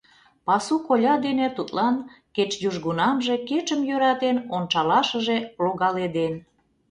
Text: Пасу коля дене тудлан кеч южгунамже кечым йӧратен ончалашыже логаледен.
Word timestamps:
Пасу 0.45 0.75
коля 0.87 1.13
дене 1.25 1.47
тудлан 1.57 1.95
кеч 2.35 2.51
южгунамже 2.67 3.35
кечым 3.49 3.81
йӧратен 3.89 4.37
ончалашыже 4.55 5.37
логаледен. 5.63 6.33